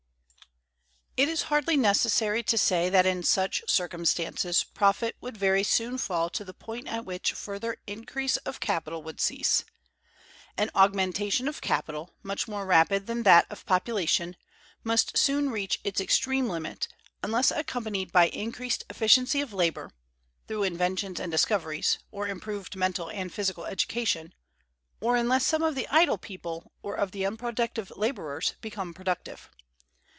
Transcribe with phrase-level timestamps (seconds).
[1.17, 6.31] It is hardly necessary to say that in such circumstances profits would very soon fall
[6.31, 9.63] to the point at which further increase of capital would cease.
[10.57, 14.35] An augmentation of capital, much more rapid than that of population,
[14.83, 16.87] must soon reach its extreme limit,
[17.21, 19.91] unless accompanied by increased efficiency of labor
[20.47, 24.33] (through inventions and discoveries, or improved mental and physical education),
[24.99, 29.51] or unless some of the idle people, or of the unproductive laborers, became productive.